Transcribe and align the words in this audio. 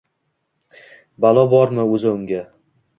Balo 1.27 1.47
bormi 1.55 1.87
o`zi 1.95 2.13
unga 2.17 2.45